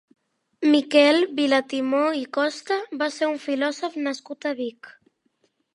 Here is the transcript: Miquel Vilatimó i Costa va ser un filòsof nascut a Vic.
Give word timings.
Miquel 0.75 1.19
Vilatimó 1.39 2.01
i 2.21 2.25
Costa 2.39 2.81
va 3.03 3.13
ser 3.19 3.31
un 3.35 3.39
filòsof 3.47 4.03
nascut 4.09 4.51
a 4.53 4.57
Vic. 4.65 4.93